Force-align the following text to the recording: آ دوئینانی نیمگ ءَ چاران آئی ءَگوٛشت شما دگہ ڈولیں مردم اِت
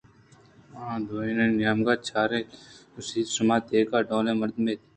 آ 0.83 0.85
دوئینانی 1.07 1.55
نیمگ 1.57 1.87
ءَ 1.93 2.03
چاران 2.07 2.33
آئی 2.35 2.45
ءَگوٛشت 2.49 3.27
شما 3.35 3.55
دگہ 3.67 3.99
ڈولیں 4.07 4.39
مردم 4.41 4.65
اِت 4.69 4.79